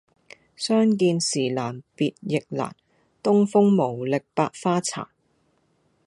[0.55, 2.75] 相見時難別亦難，
[3.21, 5.05] 東風無力百花殘。